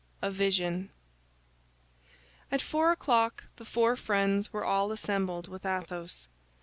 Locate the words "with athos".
5.47-6.27